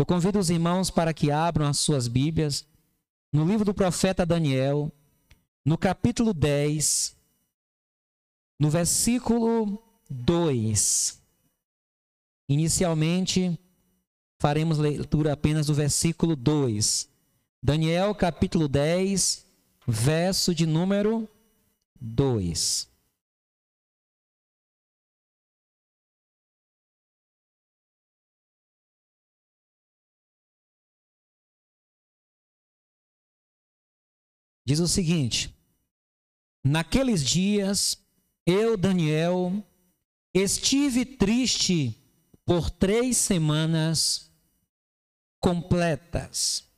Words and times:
Eu 0.00 0.06
convido 0.06 0.38
os 0.38 0.48
irmãos 0.48 0.88
para 0.88 1.12
que 1.12 1.30
abram 1.30 1.66
as 1.66 1.78
suas 1.78 2.08
Bíblias 2.08 2.66
no 3.30 3.44
livro 3.44 3.66
do 3.66 3.74
profeta 3.74 4.24
Daniel, 4.24 4.90
no 5.62 5.76
capítulo 5.76 6.32
10, 6.32 7.14
no 8.58 8.70
versículo 8.70 9.78
2. 10.08 11.20
Inicialmente, 12.48 13.60
faremos 14.40 14.78
leitura 14.78 15.34
apenas 15.34 15.66
do 15.66 15.74
versículo 15.74 16.34
2. 16.34 17.06
Daniel, 17.62 18.14
capítulo 18.14 18.68
10, 18.68 19.44
verso 19.86 20.54
de 20.54 20.64
número 20.64 21.28
2. 22.00 22.89
Diz 34.64 34.80
o 34.80 34.88
seguinte: 34.88 35.54
Naqueles 36.64 37.24
dias, 37.24 37.98
eu, 38.46 38.76
Daniel, 38.76 39.64
estive 40.34 41.04
triste 41.04 41.96
por 42.44 42.70
três 42.70 43.16
semanas 43.16 44.30
completas. 45.40 46.68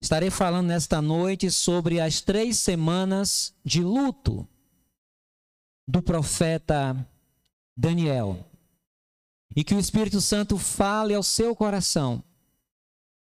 Estarei 0.00 0.30
falando 0.30 0.68
nesta 0.68 1.02
noite 1.02 1.50
sobre 1.50 2.00
as 2.00 2.20
três 2.20 2.56
semanas 2.58 3.54
de 3.64 3.82
luto 3.82 4.48
do 5.86 6.02
profeta 6.02 7.06
Daniel. 7.76 8.44
E 9.56 9.64
que 9.64 9.74
o 9.74 9.80
Espírito 9.80 10.20
Santo 10.20 10.56
fale 10.56 11.14
ao 11.14 11.22
seu 11.22 11.54
coração 11.56 12.22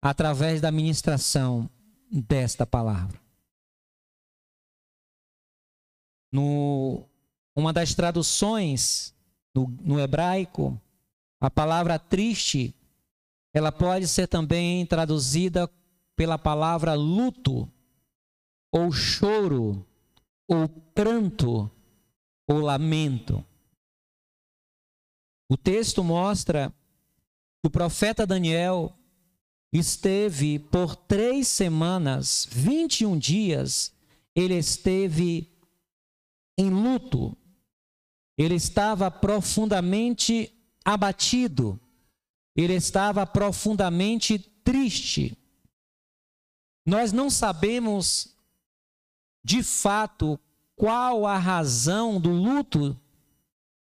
através 0.02 0.62
da 0.62 0.72
ministração 0.72 1.70
desta 2.10 2.66
palavra. 2.66 3.20
No, 6.32 7.08
uma 7.56 7.74
das 7.74 7.94
traduções 7.94 9.16
no, 9.54 9.68
no 9.82 10.00
hebraico, 10.00 10.80
a 11.40 11.50
palavra 11.50 11.98
triste, 11.98 12.76
ela 13.54 13.72
pode 13.72 14.08
ser 14.08 14.28
também 14.28 14.86
traduzida 14.86 15.70
pela 16.16 16.38
palavra 16.38 16.94
luto, 16.94 17.72
ou 18.72 18.92
choro, 18.92 19.86
ou 20.48 20.68
pranto, 20.68 21.72
ou 22.48 22.60
lamento. 22.60 23.44
O 25.50 25.58
texto 25.58 26.04
mostra 26.04 26.74
que 27.62 27.68
o 27.68 27.72
profeta 27.72 28.28
Daniel 28.28 28.94
esteve 29.72 30.58
por 30.58 30.96
três 30.96 31.48
semanas, 31.48 32.48
21 32.52 33.18
dias, 33.18 33.94
ele 34.36 34.56
esteve 34.56 35.52
em 36.58 36.70
luto, 36.70 37.38
ele 38.38 38.56
estava 38.56 39.12
profundamente 39.12 40.52
abatido, 40.84 41.80
ele 42.56 42.74
estava 42.74 43.26
profundamente 43.26 44.40
triste. 44.64 45.38
Nós 46.86 47.12
não 47.12 47.30
sabemos 47.30 48.36
de 49.44 49.62
fato 49.62 50.40
qual 50.76 51.26
a 51.26 51.38
razão 51.38 52.20
do 52.20 52.32
luto 52.32 53.00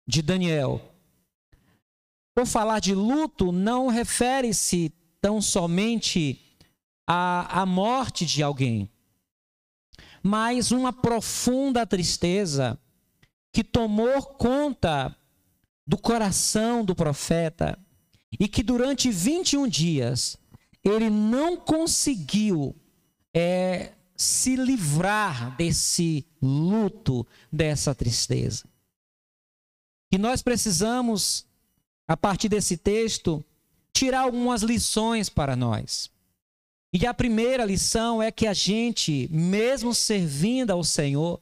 de 0.07 0.21
Daniel. 0.21 0.81
Por 2.35 2.45
falar 2.45 2.79
de 2.79 2.93
luto, 2.93 3.51
não 3.51 3.87
refere-se 3.87 4.93
tão 5.23 5.41
somente 5.41 6.37
à, 7.07 7.61
à 7.61 7.65
morte 7.65 8.25
de 8.25 8.43
alguém, 8.43 8.91
mas 10.21 10.73
uma 10.73 10.91
profunda 10.91 11.87
tristeza 11.87 12.77
que 13.53 13.63
tomou 13.63 14.21
conta 14.21 15.15
do 15.87 15.97
coração 15.97 16.83
do 16.83 16.93
profeta 16.93 17.79
e 18.37 18.49
que 18.49 18.61
durante 18.61 19.09
21 19.09 19.65
dias 19.69 20.35
ele 20.83 21.09
não 21.09 21.55
conseguiu 21.55 22.75
é, 23.33 23.93
se 24.17 24.57
livrar 24.57 25.55
desse 25.55 26.27
luto, 26.41 27.25
dessa 27.49 27.95
tristeza. 27.95 28.65
E 30.11 30.17
nós 30.17 30.41
precisamos, 30.41 31.45
a 32.05 32.17
partir 32.17 32.49
desse 32.49 32.75
texto, 32.75 33.43
tirar 33.93 34.21
algumas 34.21 34.63
lições 34.63 35.29
para 35.29 35.55
nós. 35.55 36.11
E 36.91 37.07
a 37.07 37.13
primeira 37.13 37.63
lição 37.65 38.21
é 38.21 38.31
que 38.31 38.45
a 38.45 38.53
gente, 38.53 39.27
mesmo 39.31 39.93
servindo 39.93 40.71
ao 40.71 40.83
Senhor, 40.83 41.41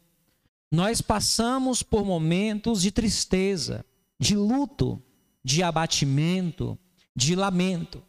nós 0.72 1.01
passamos 1.01 1.84
por 1.84 2.06
momentos 2.06 2.81
de 2.81 2.91
tristeza, 2.91 3.85
de 4.19 4.35
luto, 4.35 5.01
de 5.44 5.63
abatimento, 5.63 6.78
de 7.16 7.35
lamento. 7.35 8.01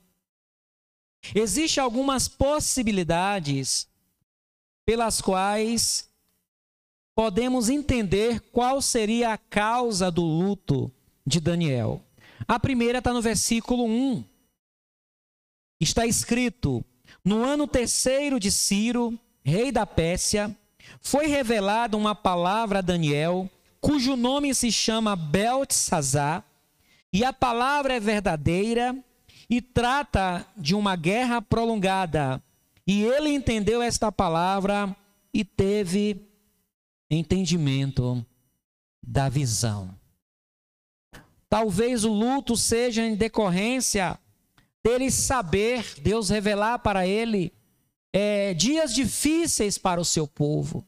Existem 1.34 1.82
algumas 1.82 2.28
possibilidades 2.28 3.88
pelas 4.84 5.20
quais 5.20 6.09
podemos 7.14 7.69
entender 7.69 8.41
qual 8.53 8.80
seria 8.80 9.32
a 9.32 9.38
causa 9.38 10.10
do 10.10 10.22
luto 10.22 10.92
de 11.26 11.41
Daniel. 11.41 12.00
A 12.47 12.59
primeira 12.59 12.98
está 12.98 13.12
no 13.12 13.22
versículo 13.22 13.84
1. 13.84 14.24
Está 15.82 16.06
escrito: 16.06 16.84
no 17.25 17.43
ano 17.43 17.66
terceiro 17.66 18.38
de 18.38 18.53
Ciro, 18.53 19.19
rei 19.43 19.72
da 19.72 19.84
Pérsia, 19.84 20.56
foi 21.00 21.26
revelada 21.26 21.97
uma 21.97 22.15
palavra 22.15 22.78
a 22.78 22.82
Daniel, 22.82 23.50
cujo 23.81 24.15
nome 24.15 24.54
se 24.54 24.71
chama 24.71 25.16
Beltesazar, 25.16 26.44
e 27.12 27.25
a 27.25 27.32
palavra 27.32 27.94
é 27.94 27.98
verdadeira 27.98 28.97
e 29.50 29.60
trata 29.60 30.47
de 30.56 30.76
uma 30.76 30.94
guerra 30.94 31.42
prolongada. 31.42 32.41
E 32.87 33.03
ele 33.03 33.31
entendeu 33.31 33.82
esta 33.82 34.12
palavra 34.12 34.94
e 35.34 35.44
teve 35.44 36.28
entendimento 37.10 38.25
da 39.03 39.28
visão. 39.28 39.92
Talvez 41.50 42.04
o 42.04 42.12
luto 42.12 42.56
seja 42.56 43.03
em 43.03 43.16
decorrência 43.16 44.16
dele 44.84 45.10
saber, 45.10 46.00
Deus 46.00 46.28
revelar 46.28 46.78
para 46.81 47.06
ele 47.06 47.53
é, 48.12 48.53
dias 48.54 48.94
difíceis 48.94 49.78
para 49.78 50.00
o 50.00 50.04
seu 50.04 50.26
povo. 50.26 50.87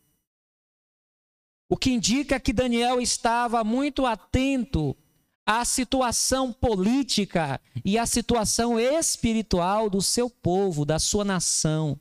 O 1.68 1.76
que 1.76 1.90
indica 1.90 2.38
que 2.38 2.52
Daniel 2.52 3.00
estava 3.00 3.64
muito 3.64 4.04
atento 4.04 4.96
à 5.46 5.64
situação 5.64 6.52
política 6.52 7.60
e 7.84 7.98
à 7.98 8.06
situação 8.06 8.78
espiritual 8.78 9.88
do 9.88 10.02
seu 10.02 10.28
povo, 10.28 10.84
da 10.84 10.98
sua 10.98 11.24
nação, 11.24 11.98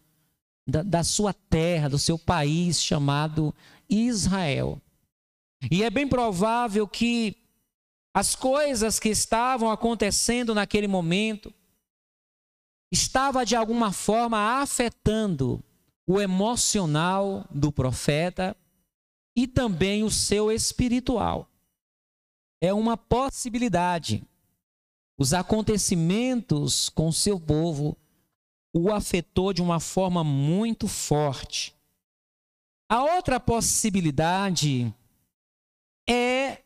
da, 0.68 0.84
da 0.84 1.04
sua 1.04 1.34
terra, 1.34 1.90
do 1.90 2.00
seu 2.00 2.18
país 2.18 2.82
chamado 2.82 3.54
Israel. 3.90 4.82
E 5.72 5.84
é 5.84 5.90
bem 5.90 6.08
provável 6.08 6.88
que 6.88 7.38
as 8.14 8.36
coisas 8.36 9.00
que 9.00 9.10
estavam 9.10 9.72
acontecendo 9.72 10.54
naquele 10.54 10.88
momento, 10.88 11.54
estava 12.94 13.44
de 13.44 13.56
alguma 13.56 13.92
forma 13.92 14.62
afetando 14.62 15.64
o 16.06 16.22
emocional 16.22 17.44
do 17.50 17.72
profeta 17.72 18.56
e 19.36 19.48
também 19.48 20.04
o 20.04 20.12
seu 20.12 20.52
espiritual. 20.52 21.50
É 22.62 22.72
uma 22.72 22.96
possibilidade. 22.96 24.24
Os 25.18 25.34
acontecimentos 25.34 26.88
com 26.90 27.12
seu 27.12 27.40
povo 27.40 27.98
o 28.72 28.92
afetou 28.92 29.52
de 29.54 29.62
uma 29.62 29.80
forma 29.80 30.24
muito 30.24 30.88
forte. 30.88 31.76
A 32.88 33.02
outra 33.16 33.40
possibilidade 33.40 34.94
é 36.08 36.62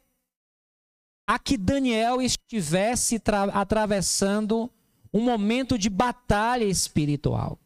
a 1.26 1.40
que 1.40 1.58
Daniel 1.58 2.22
estivesse 2.22 3.22
atravessando 3.54 4.70
um 5.18 5.24
momento 5.24 5.80
de 5.80 5.90
batalha 5.90 6.64
espiritual. 6.64 7.60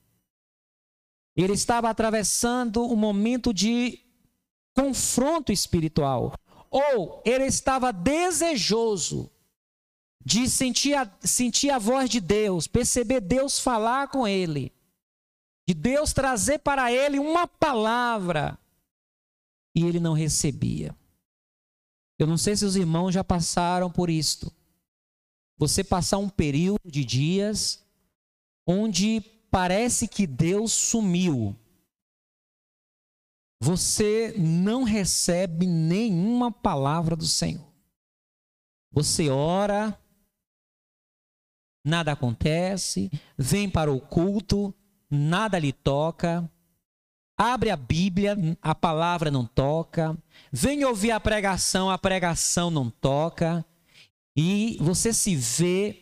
Ele 1.36 1.54
estava 1.54 1.90
atravessando 1.90 2.84
um 2.84 2.96
momento 2.96 3.54
de 3.54 4.00
confronto 4.74 5.52
espiritual. 5.52 6.34
Ou 6.70 7.22
ele 7.26 7.46
estava 7.46 7.92
desejoso 7.92 9.30
de 10.24 10.48
sentir 10.48 10.94
a, 10.94 11.12
sentir 11.20 11.70
a 11.72 11.78
voz 11.78 12.10
de 12.10 12.22
Deus, 12.22 12.68
perceber 12.68 13.20
Deus 13.20 13.60
falar 13.60 14.08
com 14.08 14.26
ele, 14.26 14.72
de 15.68 15.74
Deus 15.74 16.14
trazer 16.14 16.60
para 16.60 16.92
ele 16.92 17.20
uma 17.20 17.48
palavra, 17.48 18.58
e 19.76 19.84
ele 19.84 20.00
não 20.00 20.14
recebia. 20.14 20.96
Eu 22.18 22.28
não 22.28 22.38
sei 22.38 22.56
se 22.56 22.64
os 22.64 22.76
irmãos 22.78 23.12
já 23.12 23.24
passaram 23.24 23.92
por 23.92 24.10
isto 24.10 24.54
você 25.62 25.84
passar 25.84 26.18
um 26.18 26.28
período 26.28 26.90
de 26.90 27.06
dias 27.06 27.86
onde 28.66 29.22
parece 29.52 30.08
que 30.08 30.26
Deus 30.26 30.74
sumiu, 30.74 31.56
você 33.62 34.34
não 34.40 34.82
recebe 34.82 35.68
nenhuma 35.68 36.52
palavra 36.52 37.16
do 37.16 37.28
Senhor. 37.28 37.72
Você 38.92 39.30
ora, 39.30 39.96
nada 41.86 42.14
acontece, 42.14 43.12
vem 43.38 43.70
para 43.70 43.92
o 43.92 44.02
culto, 44.02 44.74
nada 45.12 45.60
lhe 45.60 45.72
toca, 45.72 46.52
abre 47.38 47.70
a 47.70 47.78
Bíblia, 47.78 48.36
a 48.64 48.74
palavra 48.74 49.30
não 49.30 49.46
toca, 49.46 50.18
vem 50.52 50.84
ouvir 50.84 51.12
a 51.12 51.20
pregação, 51.20 51.88
a 51.88 52.00
pregação 52.00 52.72
não 52.72 52.90
toca, 52.90 53.64
e 54.36 54.78
você 54.80 55.14
se 55.14 55.36
vê 55.36 56.02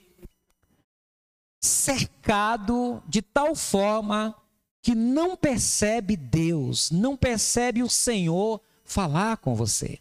cercado 1.62 3.04
de 3.08 3.22
tal 3.22 3.56
forma 3.56 4.36
que 4.82 4.96
não 4.96 5.36
percebe 5.36 6.16
Deus, 6.16 6.90
não 6.92 7.18
percebe 7.18 7.84
o 7.84 7.90
Senhor 7.90 8.62
falar 8.84 9.38
com 9.38 9.56
você. 9.56 10.00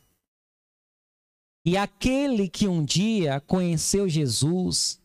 E 1.65 1.77
aquele 1.77 2.49
que 2.49 2.69
um 2.69 2.85
dia 2.85 3.41
conheceu 3.41 4.09
Jesus, 4.09 5.01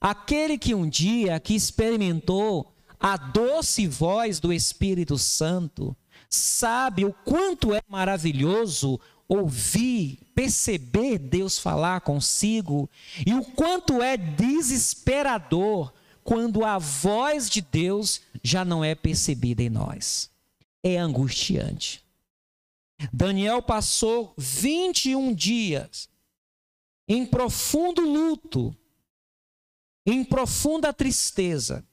aquele 0.00 0.58
que 0.58 0.74
um 0.74 0.88
dia 0.88 1.40
que 1.40 1.54
experimentou 1.54 2.72
a 3.00 3.16
doce 3.16 3.86
voz 3.86 4.38
do 4.38 4.52
Espírito 4.52 5.18
Santo, 5.18 5.96
sabe 6.28 7.04
o 7.04 7.12
quanto 7.12 7.74
é 7.74 7.80
maravilhoso 7.88 9.00
ouvir, 9.34 10.18
perceber 10.34 11.18
Deus 11.18 11.58
falar 11.58 12.00
consigo 12.00 12.88
e 13.26 13.34
o 13.34 13.44
quanto 13.44 14.02
é 14.02 14.16
desesperador 14.16 15.92
quando 16.22 16.64
a 16.64 16.78
voz 16.78 17.50
de 17.50 17.60
Deus 17.60 18.22
já 18.42 18.64
não 18.64 18.82
é 18.82 18.94
percebida 18.94 19.62
em 19.62 19.68
nós. 19.68 20.30
É 20.82 20.96
angustiante. 20.96 22.04
Daniel 23.12 23.62
passou 23.62 24.34
21 24.36 25.34
dias 25.34 26.08
em 27.08 27.26
profundo 27.26 28.00
luto, 28.00 28.74
em 30.06 30.24
profunda 30.24 30.92
tristeza. 30.92 31.86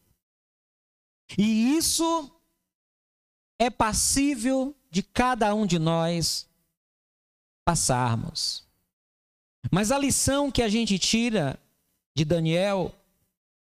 E 1.37 1.75
isso 1.75 2.31
é 3.59 3.69
passível 3.69 4.75
de 4.89 5.03
cada 5.03 5.53
um 5.53 5.65
de 5.65 5.79
nós 5.79 6.49
passarmos. 7.71 8.67
Mas 9.71 9.91
a 9.91 9.97
lição 9.97 10.51
que 10.51 10.61
a 10.61 10.67
gente 10.67 10.99
tira 10.99 11.57
de 12.13 12.25
Daniel 12.25 12.93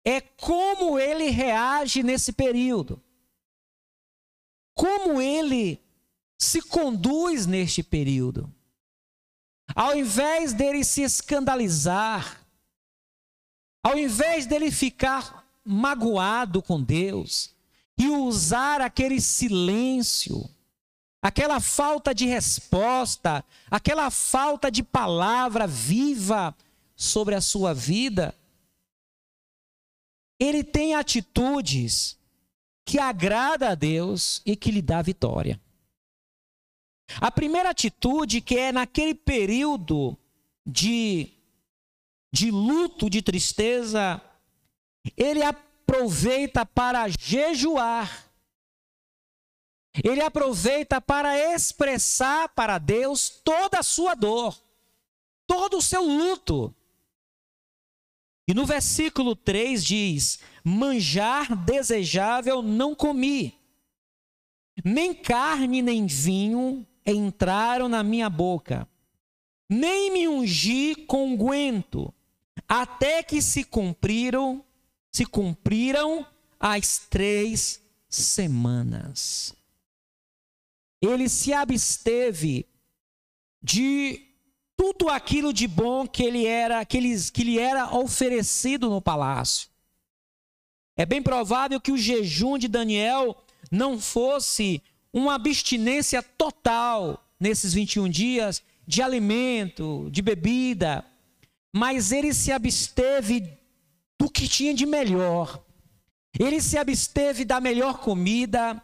é 0.06 0.22
como 0.22 0.98
ele 0.98 1.30
reage 1.30 2.02
nesse 2.02 2.32
período. 2.32 3.02
Como 4.74 5.22
ele 5.22 5.82
se 6.40 6.62
conduz 6.62 7.46
neste 7.46 7.84
período. 7.84 8.50
Ao 9.76 9.94
invés 9.96 10.54
dele 10.54 10.84
se 10.86 11.02
escandalizar, 11.02 12.46
ao 13.84 13.98
invés 13.98 14.46
dele 14.46 14.72
ficar 14.72 15.46
magoado 15.66 16.62
com 16.62 16.82
Deus 16.82 17.54
e 17.98 18.08
usar 18.08 18.80
aquele 18.80 19.20
silêncio, 19.20 20.50
aquela 21.22 21.60
falta 21.60 22.14
de 22.14 22.26
resposta, 22.26 23.44
aquela 23.70 24.10
falta 24.10 24.72
de 24.72 24.84
palavra 24.84 25.68
viva 25.68 26.56
sobre 26.96 27.36
a 27.36 27.42
sua 27.42 27.74
vida, 27.74 28.36
ele 30.40 30.64
tem 30.64 30.96
atitudes 30.96 32.18
que 32.84 32.98
agrada 32.98 33.70
a 33.70 33.76
Deus 33.76 34.42
e 34.46 34.56
que 34.56 34.72
lhe 34.72 34.82
dá 34.82 35.02
vitória. 35.02 35.62
A 37.20 37.30
primeira 37.30 37.70
atitude 37.70 38.42
que 38.42 38.58
é 38.58 38.72
naquele 38.72 39.14
período 39.14 40.18
de 40.66 41.34
de 42.34 42.50
luto, 42.50 43.10
de 43.10 43.22
tristeza, 43.22 44.22
ele 45.18 45.44
aproveita 45.44 46.66
para 46.66 47.08
jejuar. 47.20 48.31
Ele 49.94 50.22
aproveita 50.22 51.02
para 51.02 51.38
expressar 51.54 52.50
para 52.50 52.78
Deus 52.78 53.30
toda 53.44 53.80
a 53.80 53.84
sua 53.84 54.16
dor, 54.16 54.58
todo 55.46 55.78
o 55.78 55.82
seu 55.82 56.04
luto. 56.04 56.74
E 58.48 58.54
no 58.54 58.66
versículo 58.66 59.36
3 59.36 59.84
diz: 59.84 60.40
Manjar 60.64 61.56
desejável 61.56 62.62
não 62.62 62.96
comi, 62.96 63.54
nem 64.84 65.14
carne 65.14 65.82
nem 65.82 66.06
vinho 66.06 66.88
entraram 67.06 67.90
na 67.90 68.02
minha 68.02 68.30
boca, 68.30 68.88
nem 69.70 70.12
me 70.12 70.28
ungi 70.28 70.96
com 70.96 71.34
unguento, 71.34 72.14
até 72.68 73.24
que 73.24 73.42
se 73.42 73.64
cumpriram, 73.64 74.64
se 75.12 75.26
cumpriram 75.26 76.26
as 76.60 77.00
três 77.10 77.82
semanas. 78.08 79.61
Ele 81.02 81.28
se 81.28 81.54
absteve 81.54 82.68
de 83.62 84.28
tudo 84.78 85.10
aquilo 85.10 85.54
de 85.54 85.68
bom 85.68 86.08
que 86.08 86.24
ele 86.24 86.46
era, 86.46 86.84
que, 86.86 87.00
que 87.32 87.44
lhe 87.44 87.60
era 87.60 87.96
oferecido 87.96 88.90
no 88.90 89.02
palácio. 89.02 89.70
É 90.98 91.06
bem 91.06 91.22
provável 91.22 91.80
que 91.80 91.92
o 91.92 91.98
jejum 91.98 92.58
de 92.58 92.68
Daniel 92.68 93.44
não 93.72 94.00
fosse 94.00 94.82
uma 95.14 95.36
abstinência 95.36 96.22
total 96.22 97.24
nesses 97.40 97.74
21 97.74 98.10
dias 98.10 98.64
de 98.88 99.02
alimento, 99.02 100.10
de 100.12 100.22
bebida, 100.22 101.06
mas 101.74 102.12
ele 102.12 102.34
se 102.34 102.52
absteve 102.52 103.58
do 104.20 104.30
que 104.30 104.48
tinha 104.48 104.74
de 104.74 104.86
melhor. 104.86 105.64
Ele 106.40 106.62
se 106.62 106.78
absteve 106.78 107.46
da 107.46 107.60
melhor 107.60 108.00
comida, 108.00 108.82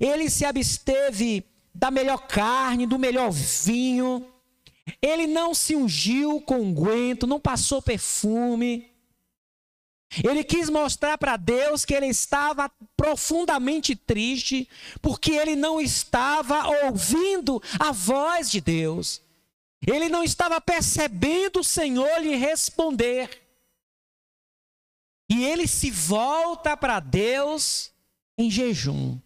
ele 0.00 0.28
se 0.28 0.44
absteve 0.44 1.44
da 1.78 1.92
melhor 1.92 2.26
carne, 2.26 2.86
do 2.86 2.98
melhor 2.98 3.30
vinho. 3.30 4.26
Ele 5.00 5.28
não 5.28 5.54
se 5.54 5.76
ungiu 5.76 6.40
com 6.40 6.60
unguento, 6.60 7.24
não 7.24 7.38
passou 7.38 7.80
perfume. 7.80 8.90
Ele 10.24 10.42
quis 10.42 10.68
mostrar 10.68 11.16
para 11.18 11.36
Deus 11.36 11.84
que 11.84 11.94
ele 11.94 12.06
estava 12.06 12.68
profundamente 12.96 13.94
triste, 13.94 14.68
porque 15.00 15.32
ele 15.32 15.54
não 15.54 15.80
estava 15.80 16.66
ouvindo 16.86 17.62
a 17.78 17.92
voz 17.92 18.50
de 18.50 18.60
Deus. 18.60 19.22
Ele 19.86 20.08
não 20.08 20.24
estava 20.24 20.60
percebendo 20.60 21.60
o 21.60 21.64
Senhor 21.64 22.18
lhe 22.20 22.34
responder. 22.34 23.40
E 25.30 25.44
ele 25.44 25.68
se 25.68 25.92
volta 25.92 26.76
para 26.76 26.98
Deus 26.98 27.92
em 28.36 28.50
jejum. 28.50 29.20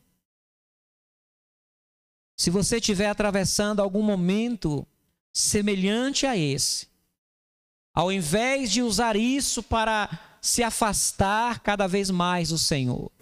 Se 2.43 2.51
você 2.51 2.79
estiver 2.79 3.07
atravessando 3.07 3.79
algum 3.79 4.03
momento 4.03 4.85
semelhante 5.33 6.27
a 6.27 6.37
esse. 6.37 6.89
Ao 7.95 8.11
invés 8.11 8.73
de 8.73 8.83
usar 8.83 9.15
isso 9.15 9.63
para 9.63 10.11
se 10.41 10.61
afastar 10.61 11.61
cada 11.61 11.87
vez 11.87 12.11
mais 12.11 12.49
do 12.49 12.59
Senhor, 12.59 13.13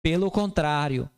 pelo 0.00 0.30
contrário, 0.30 1.10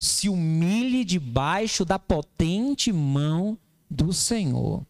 se 0.00 0.28
humilhe 0.28 1.04
debaixo 1.04 1.84
da 1.84 1.98
potente 1.98 2.92
mão 2.92 3.58
do 3.90 4.12
Senhor. 4.12 4.86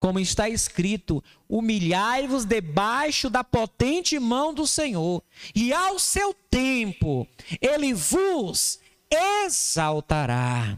Como 0.00 0.18
está 0.18 0.48
escrito: 0.48 1.22
humilhai-vos 1.48 2.44
debaixo 2.44 3.30
da 3.30 3.44
potente 3.44 4.18
mão 4.18 4.52
do 4.52 4.66
Senhor, 4.66 5.22
e 5.54 5.72
ao 5.72 5.96
seu 6.00 6.34
tempo 6.34 7.24
ele 7.60 7.94
vos 7.94 8.80
exaltará. 9.08 10.76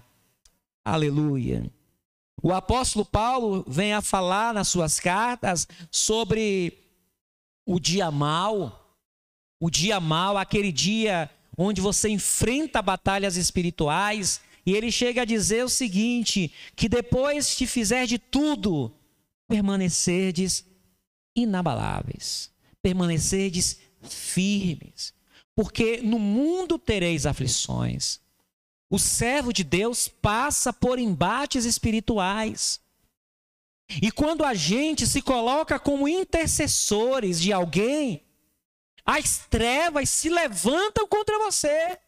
Aleluia. 0.84 1.70
O 2.42 2.52
apóstolo 2.52 3.04
Paulo 3.04 3.64
vem 3.68 3.92
a 3.92 4.00
falar 4.00 4.54
nas 4.54 4.68
suas 4.68 4.98
cartas 4.98 5.68
sobre 5.90 6.78
o 7.66 7.78
dia 7.78 8.10
mal, 8.10 8.98
o 9.60 9.68
dia 9.68 10.00
mal, 10.00 10.38
aquele 10.38 10.72
dia 10.72 11.30
onde 11.56 11.80
você 11.80 12.08
enfrenta 12.08 12.80
batalhas 12.80 13.36
espirituais, 13.36 14.40
e 14.64 14.72
ele 14.72 14.90
chega 14.90 15.22
a 15.22 15.26
dizer 15.26 15.64
o 15.64 15.68
seguinte: 15.68 16.50
que 16.74 16.88
depois 16.88 17.56
de 17.56 17.66
fizer 17.66 18.06
de 18.06 18.18
tudo, 18.18 18.92
permanecerdes 19.46 20.64
inabaláveis, 21.36 22.50
permanecerdes 22.82 23.78
firmes, 24.02 25.12
porque 25.54 25.98
no 25.98 26.18
mundo 26.18 26.78
tereis 26.78 27.26
aflições, 27.26 28.20
o 28.90 28.98
servo 28.98 29.52
de 29.52 29.62
Deus 29.62 30.08
passa 30.08 30.72
por 30.72 30.98
embates 30.98 31.64
espirituais. 31.64 32.80
E 34.02 34.10
quando 34.10 34.44
a 34.44 34.52
gente 34.52 35.06
se 35.06 35.22
coloca 35.22 35.78
como 35.78 36.08
intercessores 36.08 37.40
de 37.40 37.52
alguém, 37.52 38.22
as 39.06 39.38
trevas 39.48 40.10
se 40.10 40.28
levantam 40.28 41.06
contra 41.06 41.38
você. 41.38 41.98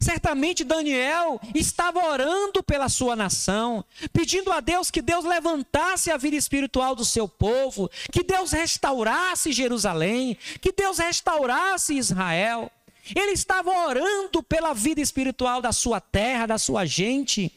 Certamente 0.00 0.64
Daniel 0.64 1.40
estava 1.54 2.04
orando 2.04 2.62
pela 2.62 2.88
sua 2.88 3.16
nação, 3.16 3.84
pedindo 4.12 4.52
a 4.52 4.60
Deus 4.60 4.90
que 4.90 5.00
Deus 5.00 5.24
levantasse 5.24 6.10
a 6.10 6.16
vida 6.16 6.36
espiritual 6.36 6.94
do 6.94 7.04
seu 7.04 7.26
povo, 7.26 7.90
que 8.12 8.22
Deus 8.22 8.52
restaurasse 8.52 9.52
Jerusalém, 9.52 10.36
que 10.60 10.72
Deus 10.72 10.98
restaurasse 10.98 11.96
Israel. 11.96 12.70
Ele 13.14 13.32
estava 13.32 13.70
orando 13.70 14.42
pela 14.42 14.72
vida 14.72 15.00
espiritual 15.00 15.60
da 15.60 15.72
sua 15.72 16.00
terra, 16.00 16.46
da 16.46 16.58
sua 16.58 16.84
gente, 16.84 17.52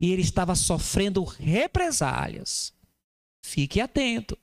e 0.00 0.12
ele 0.12 0.22
estava 0.22 0.54
sofrendo 0.54 1.24
represálias. 1.24 2.72
Fique 3.42 3.80
atento. 3.80 4.38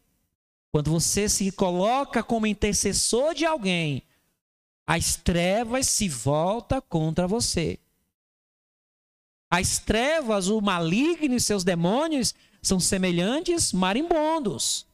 Quando 0.72 0.92
você 0.92 1.30
se 1.30 1.52
coloca 1.52 2.22
como 2.22 2.48
intercessor 2.48 3.34
de 3.34 3.46
alguém, 3.46 4.04
as 4.86 5.16
trevas 5.16 5.88
se 5.88 6.10
voltam 6.10 6.82
contra 6.82 7.28
você. 7.28 7.80
As 9.50 9.80
trevas, 9.80 10.48
o 10.48 10.60
maligno 10.60 11.36
e 11.36 11.40
seus 11.40 11.64
demônios 11.64 12.36
são 12.62 12.80
semelhantes 12.80 13.72
marimbondos. 13.72 14.86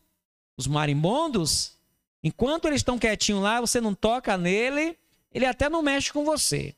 Os 0.55 0.67
marimbondos, 0.67 1.77
enquanto 2.23 2.67
eles 2.67 2.79
estão 2.79 2.99
quietinhos 2.99 3.41
lá, 3.41 3.59
você 3.59 3.81
não 3.81 3.93
toca 3.93 4.37
nele, 4.37 4.97
ele 5.31 5.45
até 5.45 5.69
não 5.69 5.81
mexe 5.81 6.11
com 6.11 6.23
você. 6.23 6.75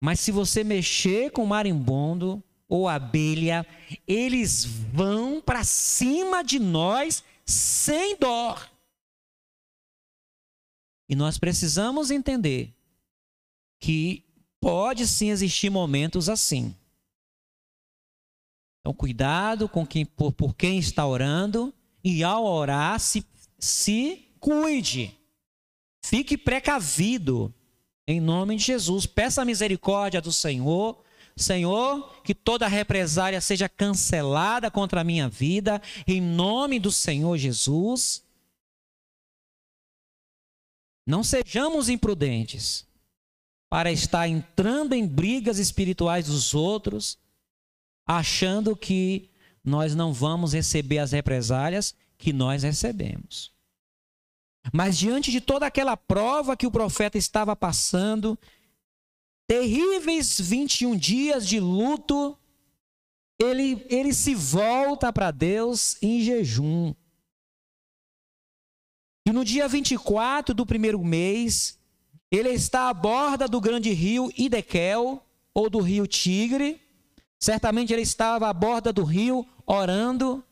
Mas 0.00 0.20
se 0.20 0.30
você 0.30 0.62
mexer 0.62 1.30
com 1.30 1.44
o 1.44 1.46
marimbondo 1.46 2.42
ou 2.68 2.88
abelha, 2.88 3.66
eles 4.06 4.64
vão 4.64 5.40
para 5.40 5.64
cima 5.64 6.42
de 6.42 6.58
nós 6.58 7.22
sem 7.44 8.16
dó. 8.16 8.58
E 11.08 11.14
nós 11.14 11.38
precisamos 11.38 12.10
entender 12.10 12.74
que 13.78 14.24
pode 14.60 15.06
sim 15.06 15.30
existir 15.30 15.68
momentos 15.68 16.28
assim. 16.28 16.74
Então, 18.80 18.92
cuidado 18.92 19.68
com 19.68 19.86
quem, 19.86 20.04
por, 20.04 20.32
por 20.32 20.54
quem 20.54 20.78
está 20.78 21.06
orando 21.06 21.72
e 22.02 22.22
ao 22.22 22.44
orar, 22.44 22.98
se, 23.00 23.24
se 23.58 24.23
cuide. 24.44 25.18
Fique 26.04 26.36
precavido. 26.36 27.52
Em 28.06 28.20
nome 28.20 28.56
de 28.56 28.64
Jesus, 28.64 29.06
peça 29.06 29.40
a 29.40 29.44
misericórdia 29.44 30.20
do 30.20 30.30
Senhor. 30.30 31.02
Senhor, 31.34 32.22
que 32.22 32.34
toda 32.34 32.68
represária 32.68 33.40
seja 33.40 33.70
cancelada 33.70 34.70
contra 34.70 35.00
a 35.00 35.04
minha 35.04 35.30
vida, 35.30 35.80
em 36.06 36.20
nome 36.20 36.78
do 36.78 36.92
Senhor 36.92 37.38
Jesus. 37.38 38.22
Não 41.06 41.24
sejamos 41.24 41.88
imprudentes 41.88 42.86
para 43.70 43.90
estar 43.90 44.28
entrando 44.28 44.92
em 44.92 45.06
brigas 45.06 45.58
espirituais 45.58 46.26
dos 46.26 46.52
outros, 46.52 47.18
achando 48.06 48.76
que 48.76 49.30
nós 49.64 49.94
não 49.94 50.12
vamos 50.12 50.52
receber 50.52 50.98
as 50.98 51.12
represálias 51.12 51.94
que 52.18 52.32
nós 52.32 52.62
recebemos. 52.62 53.53
Mas 54.72 54.98
diante 54.98 55.30
de 55.30 55.40
toda 55.40 55.66
aquela 55.66 55.96
prova 55.96 56.56
que 56.56 56.66
o 56.66 56.70
profeta 56.70 57.18
estava 57.18 57.54
passando, 57.54 58.38
terríveis 59.46 60.40
21 60.40 60.96
dias 60.96 61.46
de 61.46 61.60
luto, 61.60 62.38
ele, 63.38 63.84
ele 63.88 64.12
se 64.14 64.34
volta 64.34 65.12
para 65.12 65.30
Deus 65.30 65.96
em 66.02 66.20
jejum. 66.20 66.94
E 69.26 69.32
no 69.32 69.44
dia 69.44 69.66
24 69.66 70.54
do 70.54 70.66
primeiro 70.66 71.02
mês, 71.02 71.78
ele 72.30 72.50
está 72.50 72.88
à 72.88 72.94
borda 72.94 73.48
do 73.48 73.60
grande 73.60 73.92
rio 73.92 74.30
Idequel, 74.36 75.24
ou 75.54 75.70
do 75.70 75.80
rio 75.80 76.06
Tigre. 76.06 76.80
Certamente 77.38 77.92
ele 77.92 78.02
estava 78.02 78.48
à 78.48 78.52
borda 78.52 78.92
do 78.92 79.04
rio 79.04 79.46
orando, 79.64 80.44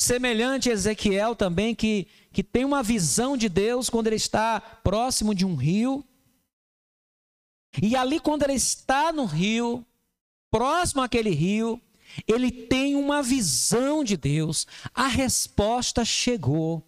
semelhante 0.00 0.70
a 0.70 0.72
Ezequiel 0.72 1.36
também, 1.36 1.74
que, 1.74 2.08
que 2.32 2.42
tem 2.42 2.64
uma 2.64 2.82
visão 2.82 3.36
de 3.36 3.50
Deus 3.50 3.90
quando 3.90 4.06
ele 4.06 4.16
está 4.16 4.58
próximo 4.58 5.34
de 5.34 5.44
um 5.44 5.54
rio. 5.54 6.02
E 7.82 7.94
ali, 7.94 8.18
quando 8.18 8.42
ele 8.44 8.54
está 8.54 9.12
no 9.12 9.26
rio, 9.26 9.84
próximo 10.50 11.02
àquele 11.02 11.28
rio, 11.28 11.78
ele 12.26 12.50
tem 12.50 12.96
uma 12.96 13.22
visão 13.22 14.02
de 14.02 14.16
Deus. 14.16 14.66
A 14.94 15.06
resposta 15.06 16.02
chegou. 16.02 16.82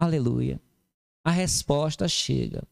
Aleluia. 0.00 0.60
A 1.24 1.30
resposta 1.30 2.08
chega. 2.08 2.66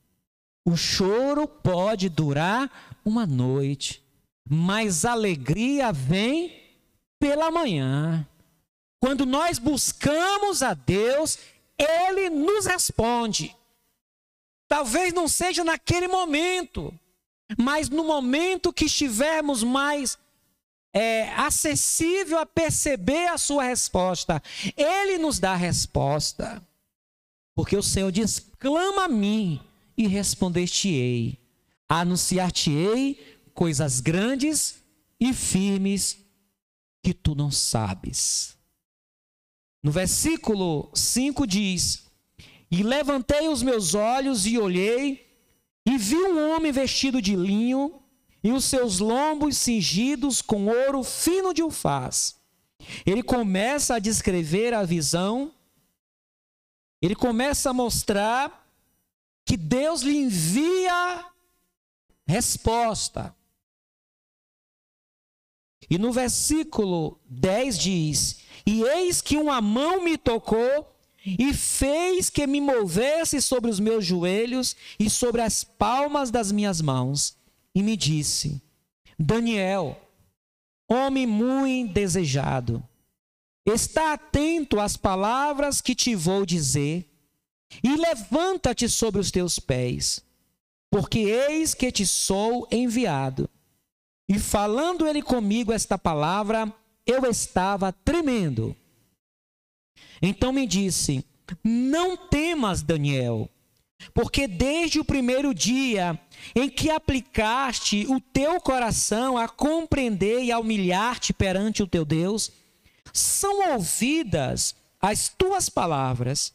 O 0.65 0.77
choro 0.77 1.47
pode 1.47 2.09
durar 2.09 2.99
uma 3.05 3.25
noite, 3.25 4.03
mas 4.49 5.05
a 5.05 5.13
alegria 5.13 5.93
vem 5.93 6.61
pela 7.21 7.53
manhã. 7.53 8.27
Quando 9.01 9.25
nós 9.25 9.59
buscamos 9.59 10.63
a 10.63 10.75
Deus, 10.75 11.39
Ele 11.79 12.29
nos 12.29 12.67
responde. 12.67 13.57
Talvez 14.69 15.13
não 15.13 15.27
seja 15.27 15.65
naquele 15.65 16.07
momento, 16.07 16.95
mas 17.59 17.89
no 17.89 18.05
momento 18.05 18.73
que 18.73 18.85
estivermos 18.85 19.65
mais 19.65 20.19
é, 20.93 21.33
acessível 21.33 22.39
a 22.39 22.47
perceber 22.47 23.29
a 23.29 23.39
sua 23.39 23.65
resposta, 23.65 24.43
Ele 24.77 25.17
nos 25.19 25.39
dá 25.39 25.53
a 25.53 25.57
resposta. 25.57 26.63
Porque 27.55 27.77
o 27.77 27.83
Senhor 27.83 28.13
diz: 28.13 28.39
clama 28.59 29.05
a 29.05 29.09
mim 29.09 29.61
e 29.97 30.07
responder-te-ei. 30.07 31.39
Anunciar-te-ei 31.89 33.41
coisas 33.55 34.01
grandes 34.01 34.77
e 35.19 35.33
firmes 35.33 36.19
que 37.03 37.13
tu 37.13 37.35
não 37.35 37.51
sabes. 37.51 38.60
No 39.83 39.91
versículo 39.91 40.91
5 40.95 41.47
diz: 41.47 42.07
E 42.71 42.83
levantei 42.83 43.49
os 43.49 43.63
meus 43.63 43.95
olhos 43.95 44.47
e 44.47 44.59
olhei, 44.59 45.27
e 45.87 45.97
vi 45.97 46.17
um 46.17 46.51
homem 46.51 46.73
vestido 46.73 47.21
de 47.21 47.35
linho, 47.35 48.03
e 48.43 48.53
os 48.53 48.65
seus 48.65 48.99
lombos 48.99 49.57
cingidos 49.57 50.43
com 50.43 50.67
ouro 50.67 51.03
fino 51.03 51.53
de 51.53 51.63
ufaz. 51.63 52.37
Ele 53.05 53.23
começa 53.23 53.97
a 53.97 53.99
descrever 53.99 54.73
a 54.73 54.85
visão 54.85 55.53
ele 57.01 57.15
começa 57.15 57.71
a 57.71 57.75
mostrar 57.75 58.69
que 59.45 59.57
Deus 59.57 60.03
lhe 60.03 60.17
envia 60.17 61.27
resposta. 62.27 63.35
E 65.89 65.99
no 65.99 66.13
versículo 66.13 67.19
10 67.25 67.79
diz: 67.79 68.40
E 68.67 68.83
eis 68.83 69.21
que 69.21 69.37
uma 69.37 69.61
mão 69.61 70.03
me 70.03 70.17
tocou 70.17 70.95
e 71.25 71.53
fez 71.53 72.31
que 72.31 72.47
me 72.47 72.61
movesse 72.61 73.41
sobre 73.41 73.71
os 73.71 73.79
meus 73.79 74.05
joelhos 74.05 74.77
e 74.99 75.11
sobre 75.11 75.43
as 75.43 75.65
palmas 75.65 76.31
das 76.31 76.51
minhas 76.51 76.81
mãos, 76.81 77.37
e 77.75 77.83
me 77.83 77.97
disse: 77.97 78.63
Daniel, 79.19 80.01
homem 80.89 81.27
muito 81.27 81.93
desejado, 81.93 82.83
Está 83.65 84.15
atento 84.15 84.81
às 84.81 84.97
palavras 84.97 85.81
que 85.81 85.95
te 85.95 86.15
vou 86.15 86.47
dizer, 86.47 87.09
e 87.83 87.95
levanta-te 87.95 88.89
sobre 88.89 89.21
os 89.21 89.31
teus 89.31 89.59
pés, 89.59 90.25
porque 90.91 91.19
eis 91.19 91.75
que 91.75 91.93
te 91.93 92.07
sou 92.07 92.67
enviado. 92.71 93.49
E 94.29 94.39
falando 94.39 95.07
ele 95.07 95.23
comigo 95.23 95.73
esta 95.73 95.99
palavra, 95.99 96.73
eu 97.11 97.27
estava 97.27 97.93
tremendo. 97.93 98.77
Então 100.23 100.53
me 100.53 100.67
disse: 100.67 101.25
Não 101.65 102.17
temas, 102.17 102.83
Daniel, 102.83 103.49
porque 104.15 104.47
desde 104.47 105.01
o 105.01 105.05
primeiro 105.05 105.53
dia 105.55 106.19
em 106.55 106.69
que 106.69 106.91
aplicaste 106.91 108.07
o 108.09 108.21
teu 108.21 108.61
coração 108.61 109.37
a 109.37 109.49
compreender 109.49 110.43
e 110.43 110.53
a 110.53 110.59
humilhar-te 110.59 111.33
perante 111.33 111.83
o 111.83 111.87
teu 111.87 112.05
Deus, 112.05 112.51
são 113.13 113.73
ouvidas 113.73 114.75
as 115.01 115.29
tuas 115.29 115.69
palavras, 115.69 116.53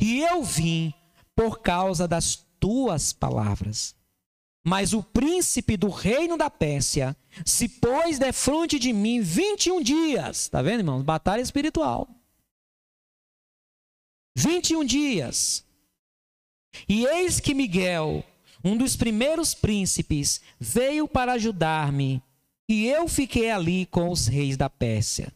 e 0.00 0.20
eu 0.20 0.42
vim 0.42 0.94
por 1.34 1.60
causa 1.60 2.06
das 2.06 2.46
tuas 2.58 3.12
palavras. 3.12 3.94
Mas 4.64 4.92
o 4.92 5.02
príncipe 5.02 5.76
do 5.76 5.88
reino 5.88 6.36
da 6.36 6.50
Pérsia 6.50 7.16
se 7.44 7.68
pôs 7.68 8.18
defronte 8.18 8.78
de 8.78 8.92
mim 8.92 9.20
21 9.20 9.82
dias. 9.82 10.40
Está 10.42 10.62
vendo, 10.62 10.80
irmãos? 10.80 11.02
Batalha 11.02 11.40
espiritual. 11.40 12.08
21 14.36 14.84
dias. 14.84 15.64
E 16.88 17.04
eis 17.06 17.40
que 17.40 17.54
Miguel, 17.54 18.24
um 18.64 18.76
dos 18.76 18.94
primeiros 18.96 19.54
príncipes, 19.54 20.40
veio 20.60 21.08
para 21.08 21.32
ajudar-me, 21.32 22.22
e 22.68 22.86
eu 22.86 23.08
fiquei 23.08 23.50
ali 23.50 23.86
com 23.86 24.10
os 24.10 24.26
reis 24.26 24.56
da 24.56 24.68
Pérsia. 24.68 25.32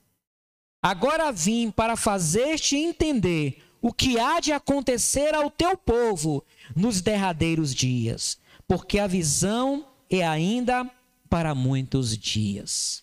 Agora 0.82 1.32
vim 1.32 1.70
para 1.70 1.96
fazer-te 1.96 2.76
entender 2.76 3.62
o 3.80 3.92
que 3.92 4.18
há 4.18 4.38
de 4.38 4.52
acontecer 4.52 5.34
ao 5.34 5.50
teu 5.50 5.76
povo 5.76 6.44
nos 6.76 7.00
derradeiros 7.00 7.74
dias, 7.74 8.38
porque 8.68 8.98
a 8.98 9.06
visão 9.06 9.86
é 10.08 10.26
ainda 10.26 10.88
para 11.32 11.54
muitos 11.54 12.14
dias. 12.14 13.02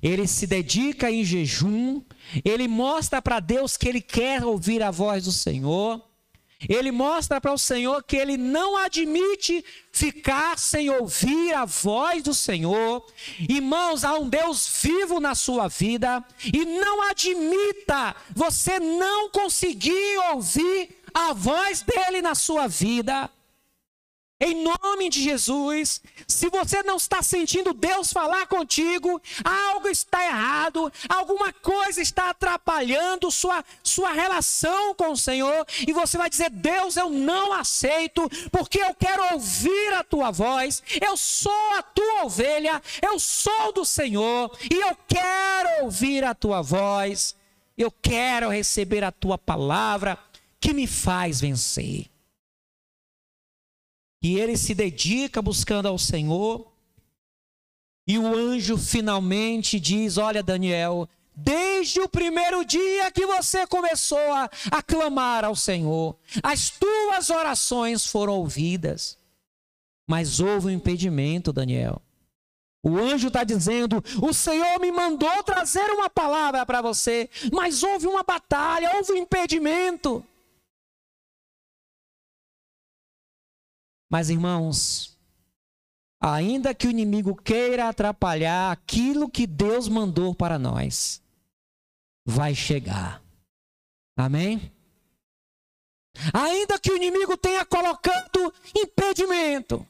Ele 0.00 0.26
se 0.26 0.46
dedica 0.46 1.10
em 1.10 1.22
jejum, 1.22 2.00
ele 2.42 2.66
mostra 2.66 3.20
para 3.20 3.38
Deus 3.38 3.76
que 3.76 3.86
ele 3.86 4.00
quer 4.00 4.42
ouvir 4.42 4.82
a 4.82 4.90
voz 4.90 5.26
do 5.26 5.32
Senhor. 5.32 6.02
Ele 6.66 6.90
mostra 6.90 7.38
para 7.38 7.52
o 7.52 7.58
Senhor 7.58 8.02
que 8.02 8.16
ele 8.16 8.38
não 8.38 8.78
admite 8.78 9.62
ficar 9.92 10.58
sem 10.58 10.88
ouvir 10.88 11.52
a 11.52 11.66
voz 11.66 12.22
do 12.22 12.32
Senhor. 12.32 13.04
Irmãos, 13.46 14.04
há 14.04 14.14
um 14.14 14.26
Deus 14.26 14.80
vivo 14.82 15.20
na 15.20 15.34
sua 15.34 15.68
vida 15.68 16.24
e 16.42 16.64
não 16.64 17.02
admita 17.10 18.16
você 18.34 18.80
não 18.80 19.28
conseguir 19.28 20.16
ouvir 20.32 20.96
a 21.12 21.34
voz 21.34 21.82
dele 21.82 22.22
na 22.22 22.34
sua 22.34 22.66
vida. 22.66 23.30
Em 24.42 24.64
nome 24.64 25.10
de 25.10 25.22
Jesus, 25.22 26.00
se 26.26 26.48
você 26.48 26.82
não 26.82 26.96
está 26.96 27.22
sentindo 27.22 27.74
Deus 27.74 28.10
falar 28.10 28.46
contigo, 28.46 29.20
algo 29.44 29.86
está 29.86 30.24
errado, 30.24 30.90
alguma 31.10 31.52
coisa 31.52 32.00
está 32.00 32.30
atrapalhando 32.30 33.30
sua, 33.30 33.62
sua 33.82 34.12
relação 34.12 34.94
com 34.94 35.12
o 35.12 35.16
Senhor, 35.16 35.66
e 35.86 35.92
você 35.92 36.16
vai 36.16 36.30
dizer: 36.30 36.48
Deus, 36.48 36.96
eu 36.96 37.10
não 37.10 37.52
aceito, 37.52 38.26
porque 38.50 38.80
eu 38.80 38.94
quero 38.94 39.34
ouvir 39.34 39.92
a 39.92 40.02
tua 40.02 40.30
voz, 40.30 40.82
eu 41.06 41.18
sou 41.18 41.74
a 41.76 41.82
tua 41.82 42.24
ovelha, 42.24 42.80
eu 43.02 43.20
sou 43.20 43.74
do 43.74 43.84
Senhor, 43.84 44.50
e 44.72 44.74
eu 44.74 44.96
quero 45.06 45.84
ouvir 45.84 46.24
a 46.24 46.34
tua 46.34 46.62
voz, 46.62 47.36
eu 47.76 47.90
quero 47.90 48.48
receber 48.48 49.04
a 49.04 49.12
tua 49.12 49.36
palavra 49.36 50.18
que 50.58 50.72
me 50.72 50.86
faz 50.86 51.42
vencer 51.42 52.10
e 54.22 54.38
ele 54.38 54.56
se 54.56 54.74
dedica 54.74 55.40
buscando 55.40 55.86
ao 55.86 55.98
Senhor. 55.98 56.70
E 58.06 58.18
o 58.18 58.26
anjo 58.26 58.76
finalmente 58.76 59.80
diz: 59.80 60.18
Olha, 60.18 60.42
Daniel, 60.42 61.08
desde 61.34 62.00
o 62.00 62.08
primeiro 62.08 62.64
dia 62.64 63.10
que 63.10 63.26
você 63.26 63.66
começou 63.66 64.18
a, 64.18 64.50
a 64.70 64.82
clamar 64.82 65.44
ao 65.44 65.56
Senhor, 65.56 66.16
as 66.42 66.70
tuas 66.70 67.30
orações 67.30 68.06
foram 68.06 68.34
ouvidas. 68.34 69.18
Mas 70.08 70.40
houve 70.40 70.66
um 70.66 70.70
impedimento, 70.70 71.52
Daniel. 71.52 72.02
O 72.82 72.98
anjo 72.98 73.28
está 73.28 73.44
dizendo: 73.44 74.02
O 74.20 74.32
Senhor 74.32 74.80
me 74.80 74.90
mandou 74.90 75.42
trazer 75.42 75.88
uma 75.90 76.10
palavra 76.10 76.64
para 76.66 76.82
você, 76.82 77.28
mas 77.52 77.82
houve 77.82 78.06
uma 78.06 78.22
batalha, 78.22 78.96
houve 78.96 79.12
um 79.12 79.16
impedimento. 79.16 80.24
Mas, 84.10 84.28
irmãos, 84.28 85.16
ainda 86.20 86.74
que 86.74 86.88
o 86.88 86.90
inimigo 86.90 87.36
queira 87.36 87.88
atrapalhar 87.88 88.72
aquilo 88.72 89.30
que 89.30 89.46
Deus 89.46 89.86
mandou 89.86 90.34
para 90.34 90.58
nós, 90.58 91.22
vai 92.26 92.52
chegar. 92.52 93.22
Amém? 94.16 94.72
Ainda 96.34 96.76
que 96.78 96.90
o 96.90 96.96
inimigo 96.96 97.36
tenha 97.36 97.64
colocado 97.64 98.52
impedimento, 98.76 99.86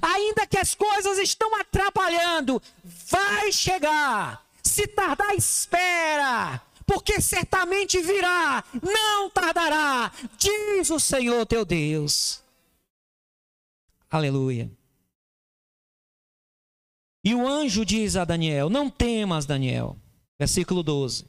ainda 0.00 0.46
que 0.46 0.58
as 0.58 0.74
coisas 0.74 1.18
estão 1.18 1.54
atrapalhando, 1.54 2.60
vai 2.82 3.52
chegar. 3.52 4.42
Se 4.62 4.86
tardar, 4.88 5.34
espera, 5.36 6.60
porque 6.86 7.20
certamente 7.20 8.00
virá, 8.00 8.64
não 8.82 9.30
tardará, 9.30 10.10
diz 10.38 10.90
o 10.90 10.98
Senhor 10.98 11.44
teu 11.46 11.64
Deus. 11.64 12.45
Aleluia. 14.10 14.70
E 17.24 17.34
o 17.34 17.46
anjo 17.46 17.84
diz 17.84 18.16
a 18.16 18.24
Daniel: 18.24 18.70
Não 18.70 18.88
temas, 18.88 19.46
Daniel. 19.46 19.96
Versículo 20.38 20.82
12. 20.82 21.26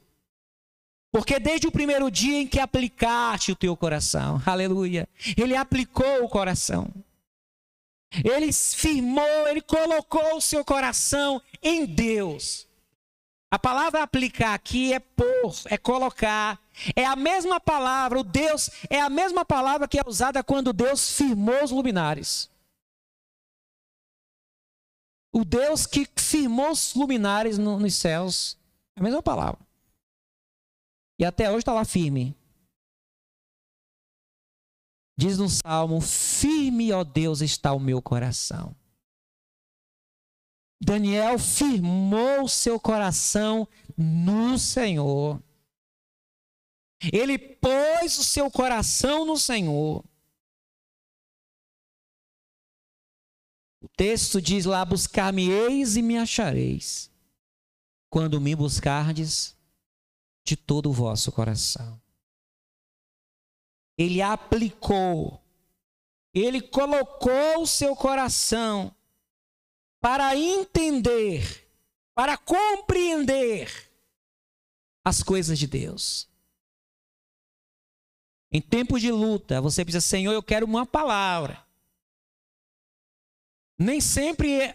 Porque 1.10 1.40
desde 1.40 1.66
o 1.66 1.72
primeiro 1.72 2.10
dia 2.10 2.42
em 2.42 2.46
que 2.46 2.60
aplicaste 2.60 3.50
o 3.50 3.56
teu 3.56 3.76
coração, 3.76 4.40
aleluia, 4.46 5.08
ele 5.36 5.56
aplicou 5.56 6.24
o 6.24 6.28
coração. 6.28 6.88
Ele 8.24 8.52
firmou, 8.52 9.48
ele 9.48 9.60
colocou 9.60 10.36
o 10.36 10.40
seu 10.40 10.64
coração 10.64 11.42
em 11.62 11.84
Deus. 11.84 12.66
A 13.50 13.58
palavra 13.58 14.02
aplicar 14.02 14.54
aqui 14.54 14.92
é 14.92 14.98
pôr, 14.98 15.54
é 15.66 15.76
colocar. 15.78 16.60
É 16.94 17.04
a 17.04 17.16
mesma 17.16 17.58
palavra, 17.58 18.20
o 18.20 18.22
Deus, 18.22 18.70
é 18.88 19.00
a 19.00 19.10
mesma 19.10 19.44
palavra 19.44 19.88
que 19.88 19.98
é 19.98 20.02
usada 20.06 20.44
quando 20.44 20.72
Deus 20.72 21.12
firmou 21.12 21.64
os 21.64 21.70
luminares. 21.70 22.50
O 25.32 25.44
Deus 25.44 25.86
que 25.86 26.08
firmou 26.16 26.70
os 26.70 26.94
luminares 26.94 27.58
no, 27.58 27.78
nos 27.78 27.94
céus. 27.94 28.56
É 28.96 29.00
a 29.00 29.02
mesma 29.02 29.22
palavra. 29.22 29.60
E 31.18 31.24
até 31.24 31.50
hoje 31.50 31.58
está 31.58 31.72
lá 31.72 31.84
firme. 31.84 32.36
Diz 35.16 35.36
no 35.38 35.48
Salmo: 35.48 36.00
Firme, 36.00 36.92
ó 36.92 37.02
Deus, 37.02 37.40
está 37.40 37.72
o 37.72 37.80
meu 37.80 38.00
coração. 38.00 38.74
Daniel 40.80 41.38
firmou 41.38 42.46
seu 42.48 42.78
coração 42.78 43.66
no 43.96 44.56
Senhor. 44.58 45.42
Ele 47.12 47.36
pôs 47.38 48.18
o 48.18 48.24
seu 48.24 48.50
coração 48.50 49.24
no 49.24 49.36
Senhor. 49.36 50.04
O 53.80 53.88
texto 53.88 54.40
diz 54.42 54.64
lá: 54.64 54.84
Buscar-me-eis 54.84 55.96
e 55.96 56.02
me 56.02 56.18
achareis, 56.18 57.10
quando 58.10 58.40
me 58.40 58.54
buscardes 58.54 59.56
de 60.44 60.56
todo 60.56 60.90
o 60.90 60.92
vosso 60.92 61.30
coração. 61.30 62.00
Ele 63.96 64.22
aplicou, 64.22 65.42
ele 66.32 66.60
colocou 66.60 67.62
o 67.62 67.66
seu 67.66 67.94
coração 67.94 68.94
para 70.00 70.36
entender, 70.36 71.68
para 72.14 72.36
compreender 72.36 73.90
as 75.04 75.22
coisas 75.22 75.58
de 75.58 75.66
Deus. 75.66 76.28
Em 78.50 78.60
tempos 78.60 79.00
de 79.00 79.10
luta, 79.10 79.60
você 79.60 79.84
precisa, 79.84 80.00
Senhor, 80.00 80.32
eu 80.32 80.42
quero 80.42 80.64
uma 80.64 80.86
palavra. 80.86 81.67
Nem 83.78 84.00
sempre 84.00 84.74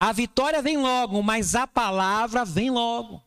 a 0.00 0.12
vitória 0.12 0.60
vem 0.60 0.76
logo, 0.76 1.22
mas 1.22 1.54
a 1.54 1.66
palavra 1.66 2.44
vem 2.44 2.70
logo. 2.70 3.22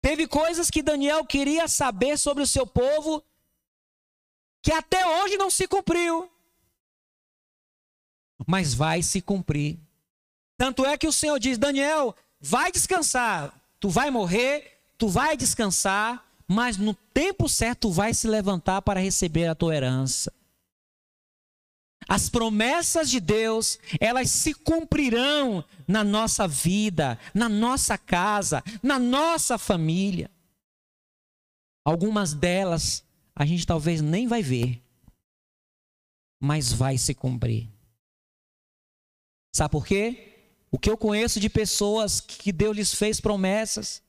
Teve 0.00 0.26
coisas 0.26 0.70
que 0.70 0.82
Daniel 0.82 1.24
queria 1.24 1.68
saber 1.68 2.16
sobre 2.16 2.42
o 2.42 2.46
seu 2.46 2.66
povo 2.66 3.22
que 4.62 4.72
até 4.72 5.04
hoje 5.06 5.36
não 5.36 5.50
se 5.50 5.66
cumpriu. 5.66 6.30
Mas 8.46 8.72
vai 8.74 9.02
se 9.02 9.20
cumprir. 9.20 9.78
Tanto 10.56 10.84
é 10.86 10.96
que 10.96 11.06
o 11.06 11.12
Senhor 11.12 11.38
diz: 11.38 11.58
Daniel, 11.58 12.14
vai 12.40 12.72
descansar. 12.72 13.54
Tu 13.78 13.88
vai 13.88 14.10
morrer, 14.10 14.80
tu 14.96 15.08
vai 15.08 15.36
descansar, 15.36 16.24
mas 16.46 16.76
no 16.76 16.94
tempo 16.94 17.48
certo 17.48 17.88
tu 17.88 17.90
vai 17.90 18.14
se 18.14 18.28
levantar 18.28 18.82
para 18.82 19.00
receber 19.00 19.46
a 19.46 19.54
tua 19.54 19.74
herança. 19.74 20.32
As 22.08 22.28
promessas 22.28 23.10
de 23.10 23.20
Deus, 23.20 23.78
elas 24.00 24.30
se 24.30 24.54
cumprirão 24.54 25.64
na 25.86 26.02
nossa 26.02 26.46
vida, 26.46 27.18
na 27.34 27.48
nossa 27.48 27.96
casa, 27.96 28.62
na 28.82 28.98
nossa 28.98 29.58
família. 29.58 30.30
Algumas 31.84 32.34
delas 32.34 33.04
a 33.34 33.44
gente 33.44 33.66
talvez 33.66 34.00
nem 34.00 34.26
vai 34.26 34.42
ver, 34.42 34.82
mas 36.40 36.72
vai 36.72 36.98
se 36.98 37.14
cumprir. 37.14 37.68
Sabe 39.54 39.72
por 39.72 39.86
quê? 39.86 40.28
O 40.70 40.78
que 40.78 40.88
eu 40.88 40.96
conheço 40.96 41.38
de 41.38 41.50
pessoas 41.50 42.20
que 42.20 42.52
Deus 42.52 42.76
lhes 42.76 42.94
fez 42.94 43.20
promessas 43.20 44.02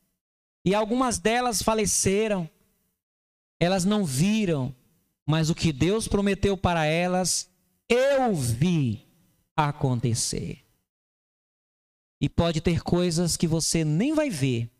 e 0.65 0.73
algumas 0.73 1.19
delas 1.19 1.62
faleceram, 1.62 2.49
elas 3.60 3.84
não 3.84 4.06
viram, 4.06 4.73
mas 5.25 5.49
o 5.49 5.56
que 5.56 5.73
Deus 5.73 6.08
prometeu 6.08 6.58
para 6.58 6.86
elas, 6.86 7.49
eu 7.89 8.34
vi 8.36 9.08
acontecer. 9.56 10.65
E 12.22 12.30
pode 12.30 12.62
ter 12.62 12.82
coisas 12.82 13.36
que 13.36 13.48
você 13.48 13.84
nem 13.84 14.13
vai 14.13 14.30
ver, 14.30 14.72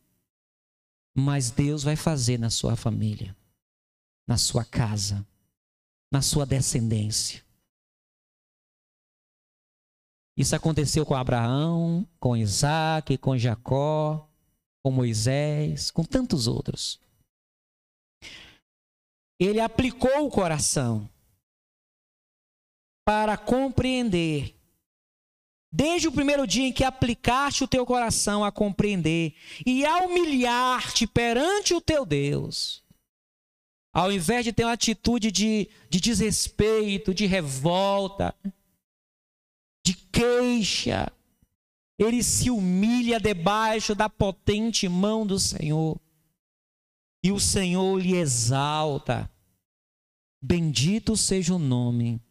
mas 1.16 1.52
Deus 1.52 1.84
vai 1.84 1.96
fazer 1.96 2.40
na 2.40 2.50
sua 2.50 2.76
família, 2.76 3.36
na 4.28 4.38
sua 4.38 4.64
casa, 4.64 5.28
na 6.12 6.22
sua 6.22 6.46
descendência. 6.46 7.44
Isso 10.36 10.56
aconteceu 10.56 11.06
com 11.06 11.16
Abraão, 11.16 12.08
com 12.20 12.36
Isaac, 12.36 13.18
com 13.18 13.38
Jacó, 13.38 14.28
com 14.84 14.92
Moisés, 14.92 15.92
com 15.92 16.04
tantos 16.04 16.48
outros. 16.48 17.00
ele 19.40 19.60
aplicou 19.60 20.26
o 20.26 20.32
coração 20.32 21.10
para 23.06 23.38
compreender. 23.38 24.56
Desde 25.72 26.08
o 26.08 26.12
primeiro 26.12 26.46
dia 26.46 26.68
em 26.68 26.74
que 26.74 26.84
aplicaste 26.84 27.64
o 27.64 27.68
teu 27.68 27.86
coração 27.86 28.44
a 28.44 28.52
compreender 28.52 29.34
e 29.66 29.84
a 29.86 30.06
humilhar-te 30.06 31.08
perante 31.08 31.74
o 31.74 31.82
teu 31.82 32.06
Deus, 32.06 32.84
ao 33.92 34.12
invés 34.12 34.46
de 34.46 34.54
ter 34.54 34.66
uma 34.66 34.74
atitude 34.74 35.32
de, 35.32 35.68
de 35.90 36.00
desrespeito, 36.00 37.12
de 37.12 37.26
revolta, 37.26 38.36
de 39.84 39.96
queixa, 39.96 41.12
ele 41.98 42.24
se 42.24 42.52
humilha 42.52 43.20
debaixo 43.20 43.96
da 43.96 44.08
potente 44.08 44.88
mão 44.88 45.26
do 45.26 45.40
Senhor. 45.40 46.00
E 47.24 47.32
o 47.32 47.40
Senhor 47.40 48.00
lhe 48.00 48.16
exalta. 48.16 49.30
Bendito 50.40 51.18
seja 51.18 51.56
o 51.56 51.60
nome 51.60 52.22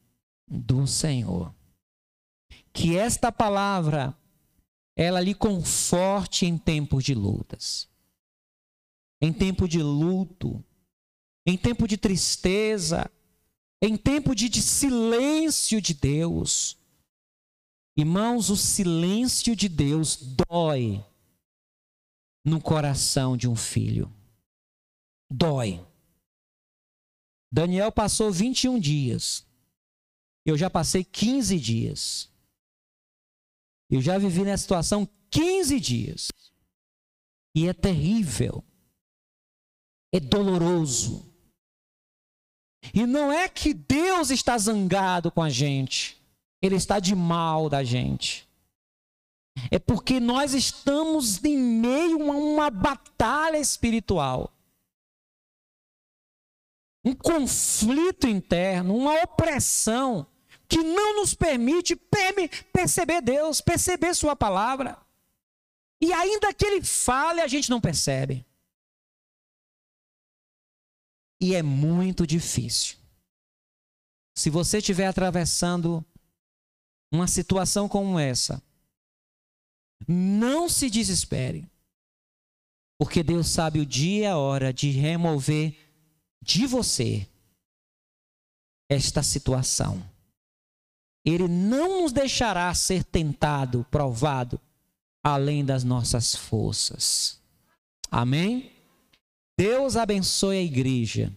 do 0.53 0.87
Senhor. 0.87 1.55
Que 2.73 2.97
esta 2.97 3.33
palavra 3.33 4.17
ela 4.95 5.21
lhe 5.21 5.35
conforte 5.35 6.45
em 6.45 6.59
tempos 6.59 7.03
de 7.03 7.15
lutas. 7.15 7.89
Em 9.21 9.33
tempo 9.33 9.67
de 9.67 9.83
luto, 9.83 10.63
em 11.47 11.57
tempo 11.57 11.89
de 11.89 11.97
tristeza, 11.97 13.11
em 13.81 13.97
tempo 13.97 14.35
de, 14.35 14.49
de 14.49 14.61
silêncio 14.61 15.81
de 15.81 15.95
Deus. 15.95 16.77
Irmãos, 17.97 18.51
o 18.51 18.57
silêncio 18.57 19.57
de 19.57 19.69
Deus 19.69 20.17
dói 20.17 21.05
no 22.45 22.61
coração 22.61 23.37
de 23.37 23.49
um 23.49 23.57
filho. 23.57 24.13
Dói. 25.31 25.85
Daniel 27.51 27.93
passou 27.93 28.33
21 28.33 28.79
dias. 28.79 29.47
Eu 30.45 30.57
já 30.57 30.69
passei 30.69 31.05
15 31.05 31.59
dias. 31.59 32.31
Eu 33.91 34.01
já 34.01 34.19
vivi 34.19 34.43
nessa 34.43 34.63
situação 34.63 35.09
15 35.31 35.79
dias. 35.79 36.29
E 37.55 37.69
é 37.69 37.73
terrível. 37.73 38.65
É 40.13 40.19
doloroso. 40.19 41.31
E 42.93 43.07
não 43.07 43.31
é 43.31 43.49
que 43.49 43.73
Deus 43.73 44.31
está 44.31 44.59
zangado 44.59 45.31
com 45.31 45.43
a 45.43 45.49
gente. 45.49 46.21
Ele 46.61 46.77
está 46.77 46.99
de 46.99 47.15
mal 47.15 47.69
da 47.69 47.85
gente. 47.85 48.49
É 49.71 49.79
porque 49.79 50.19
nós 50.19 50.55
estamos 50.55 51.43
em 51.45 51.57
meio 51.57 52.31
a 52.31 52.37
uma 52.37 52.71
batalha 52.71 53.59
espiritual. 53.59 54.53
Um 57.05 57.15
conflito 57.15 58.27
interno, 58.27 58.97
uma 58.97 59.23
opressão 59.23 60.27
que 60.73 60.83
não 60.83 61.17
nos 61.17 61.35
permite 61.35 61.95
perceber 62.73 63.21
Deus, 63.21 63.61
perceber 63.61 64.15
Sua 64.15 64.35
palavra. 64.35 64.99
E 66.01 66.11
ainda 66.15 66.55
que 66.55 66.65
Ele 66.65 66.83
fale, 66.83 67.43
a 67.43 67.47
gente 67.47 67.69
não 67.69 67.79
percebe. 67.79 68.47
E 71.39 71.55
é 71.55 71.63
muito 71.63 72.27
difícil. 72.27 72.97
Se 74.35 74.49
você 74.49 74.79
estiver 74.79 75.07
atravessando 75.07 76.03
uma 77.13 77.27
situação 77.27 77.87
como 77.87 78.19
essa, 78.19 78.63
não 80.09 80.71
se 80.71 80.89
desespere, 80.89 81.71
porque 82.99 83.23
Deus 83.23 83.49
sabe 83.49 83.79
o 83.79 83.85
dia 83.85 84.21
e 84.21 84.27
a 84.27 84.39
hora 84.39 84.73
de 84.73 84.91
remover 84.91 85.77
de 86.41 86.67
você 86.67 87.29
esta 88.89 89.23
situação. 89.23 90.12
Ele 91.25 91.47
não 91.47 92.03
nos 92.03 92.13
deixará 92.13 92.73
ser 92.75 93.05
tentado, 93.05 93.87
provado, 93.91 94.61
além 95.23 95.65
das 95.65 95.85
nossas 95.85 96.35
forças. 96.35 97.41
Amém? 98.11 98.73
Deus 99.57 99.97
abençoe 99.97 100.57
a 100.59 100.63
igreja. 100.63 101.33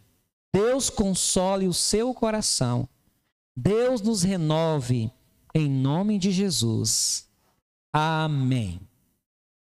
Deus 0.53 0.89
console 0.89 1.67
o 1.67 1.73
seu 1.73 2.13
coração. 2.13 2.87
Deus 3.55 4.01
nos 4.01 4.23
renove 4.23 5.11
em 5.53 5.69
nome 5.69 6.17
de 6.17 6.31
Jesus. 6.31 7.29
Amém. 7.93 8.79